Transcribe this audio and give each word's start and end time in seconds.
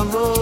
This 0.00 0.39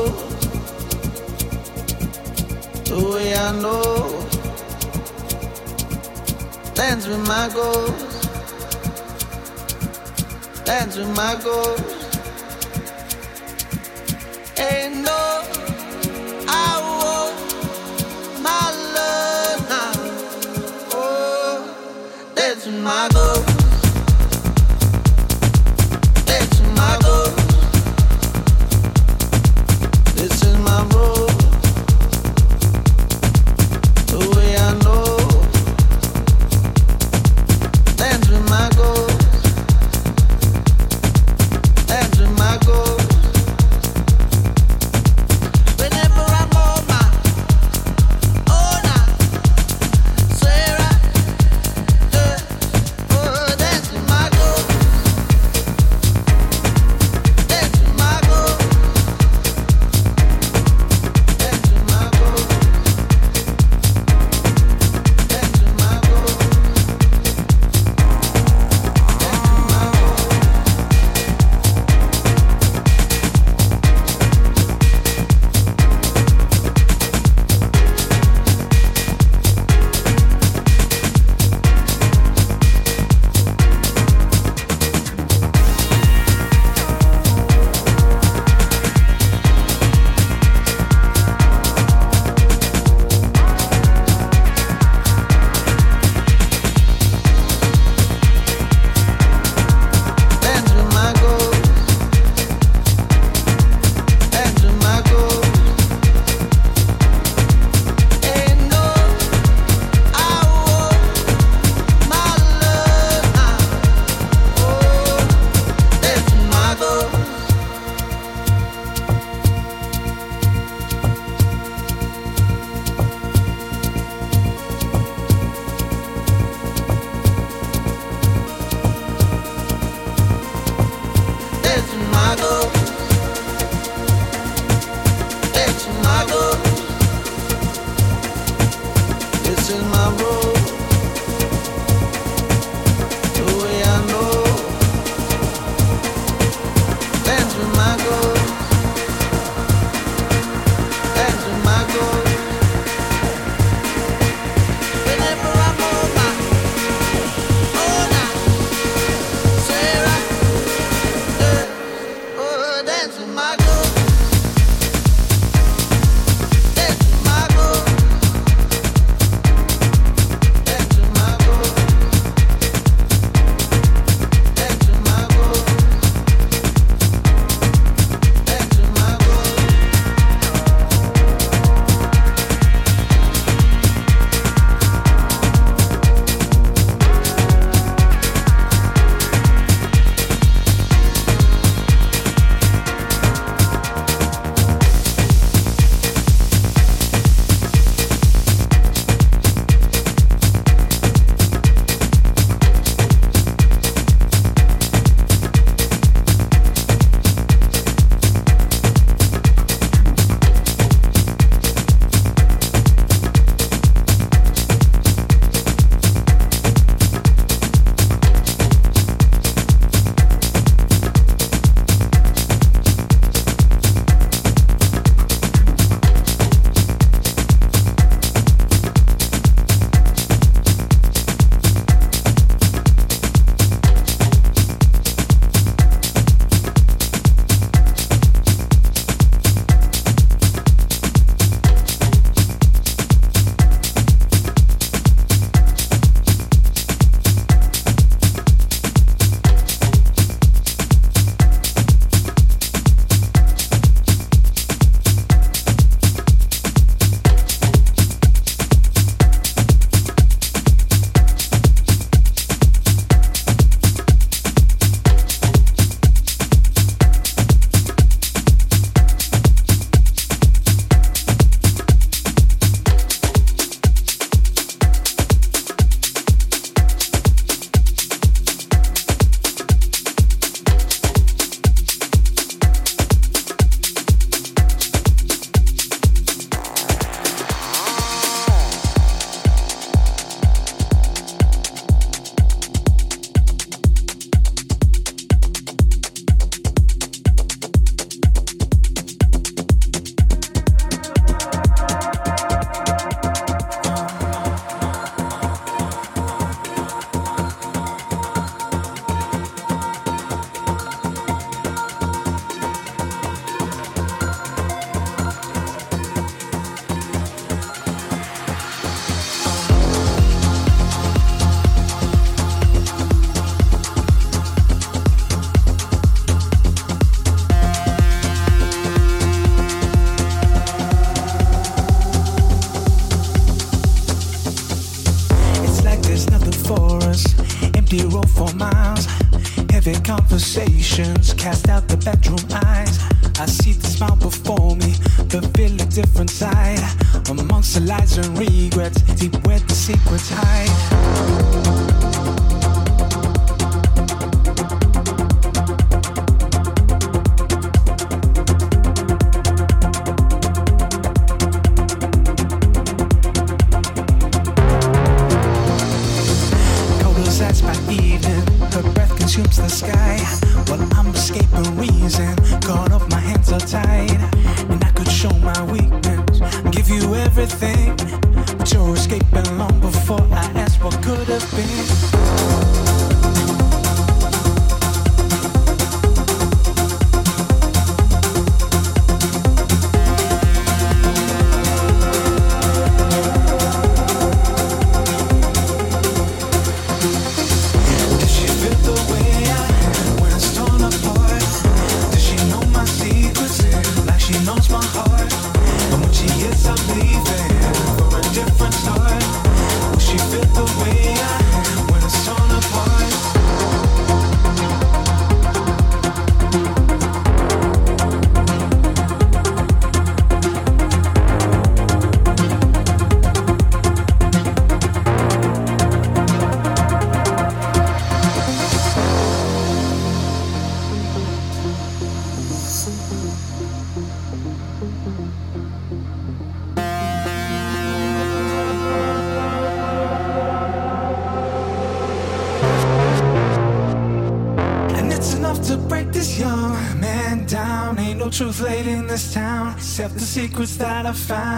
secrets 451.15 451.27
that 451.29 451.58